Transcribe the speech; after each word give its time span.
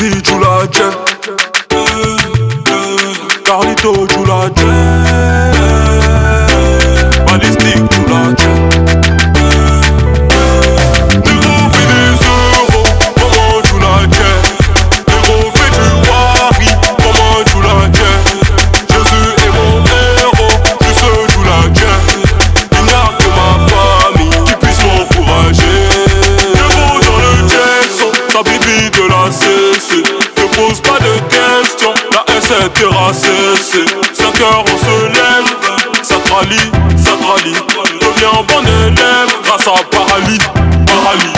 Easy, 0.00 0.22
tu 0.22 0.38
Carlito, 3.44 4.06
tu 4.06 4.24
cessé 33.12 33.84
5 34.14 34.40
heures 34.40 34.64
on 34.64 34.78
se 34.78 35.06
lève. 35.06 36.02
Ça 36.02 36.14
rallie, 36.32 36.70
ça 36.96 37.10
rallie. 37.26 37.54
Deviens 38.00 38.42
bon 38.46 38.62
élève 38.62 39.34
grâce 39.44 39.66
à 39.66 39.82
Parali 39.90 40.38
Parali. 40.86 41.32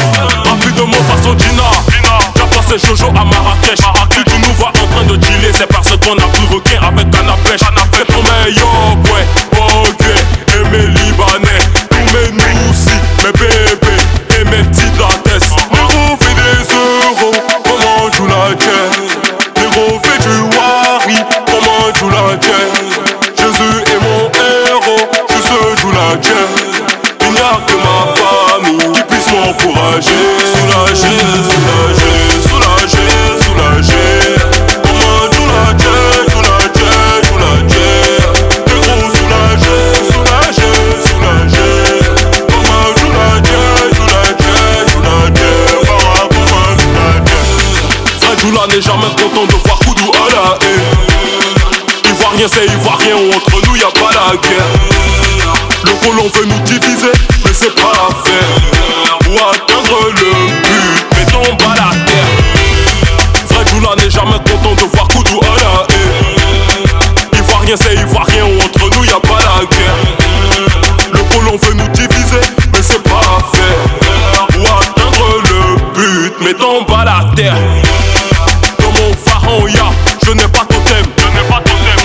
Rapidement 0.45 1.03
façon 1.09 1.37
Gina. 1.39 1.63
J'ai 2.37 2.57
passé 2.57 2.87
Jojo 2.87 3.09
à 3.09 3.25
Marrakech. 3.25 3.79
Si 4.11 4.25
tu 4.25 4.39
nous 4.41 4.55
vois 4.55 4.69
en 4.69 4.87
train 4.95 5.05
de 5.09 5.17
dealer 5.17 5.53
C'est 5.57 5.67
parce 5.67 5.89
qu'on 5.89 6.19
a 6.19 6.53
requin 6.53 6.81
avec 6.83 7.11
canne 7.11 7.29
à 7.29 7.49
pêche. 7.49 7.61
C'est 7.95 8.05
pour 8.07 8.23
yo 8.49 8.97
boy, 8.97 9.23
M'encourager 29.51 30.11
Soulager, 30.47 31.19
soulager, 31.51 32.15
soulager, 32.47 33.11
soulager 33.43 34.15
Comment 34.85 35.27
tu 35.29 35.43
la 35.51 35.75
la 35.75 35.95
la 36.41 36.55
la 36.55 36.59
la 36.61 36.95
la 37.37 37.51
la 37.51 37.91
Fred 48.19 48.39
Joula 48.39 48.63
n'est 48.69 48.81
jamais 48.81 49.11
content 49.21 49.47
de 49.47 49.57
voir 49.65 49.79
Koudou 49.81 50.13
à 50.15 50.27
la 50.31 50.45
haie. 50.65 50.85
Ivoirien 52.09 52.47
c'est 52.49 52.67
Ivoirien, 52.67 53.17
entre 53.35 53.57
nous 53.67 53.77
y 53.77 53.83
a 53.83 53.91
pas 53.91 54.13
la 54.15 54.37
guerre. 54.37 54.71
Le 55.83 55.93
colon 56.07 56.31
veut 56.35 56.47
nous 56.47 56.61
diviser, 56.61 57.13
mais 57.45 57.53
c'est 57.53 57.75
pas 57.75 57.91
l'affaire 57.95 58.60
Atteindre 59.41 59.99
le 60.07 60.31
but, 60.63 61.19
mettons 61.19 61.55
bas 61.57 61.75
la 61.77 61.91
terre 62.05 62.31
Joula 63.71 63.95
n'est 63.97 64.11
jamais 64.11 64.39
content 64.39 64.75
de 64.75 64.85
voir 64.93 65.09
Koudou 65.09 65.41
à 65.41 65.57
la 65.57 65.95
haie 65.95 67.39
Ivoirien 67.39 67.77
c'est 67.77 67.95
Ivoirien, 67.95 68.45
entre 68.45 68.85
nous 68.97 69.05
y 69.05 69.11
a 69.11 69.21
pas 69.21 69.39
la 69.39 69.65
guerre 69.65 69.99
Le 71.13 71.23
colon 71.35 71.57
veut 71.63 71.75
nous 71.75 71.89
diviser, 71.89 72.43
mais 72.73 72.83
c'est 72.83 73.03
pas 73.03 73.21
l'affaire 73.23 74.47
Pour 74.53 74.79
atteindre 74.79 75.43
le 75.45 75.61
but, 75.95 76.35
mettons 76.41 76.83
bas 76.83 77.05
la 77.05 77.31
terre 77.35 77.57
dans 78.79 78.93
mon 78.93 79.13
pharaon, 79.15 79.67
ya, 79.69 79.91
je 80.25 80.33
n'ai 80.33 80.49
pas 80.49 80.65
totem. 80.65 81.05
Je 81.19 81.27
n'ai 81.29 81.49
pas 81.49 81.61
totem. 81.61 82.01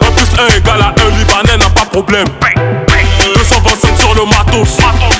Un 0.00 0.10
plus 0.12 0.30
un 0.38 0.48
égale 0.56 0.80
à 0.80 0.88
un 0.88 1.10
Libanais 1.16 1.56
n'a 1.58 1.70
pas 1.70 1.84
problème. 1.84 2.26
225 3.36 3.98
sur 3.98 4.14
le 4.14 4.24
matos. 4.26 4.78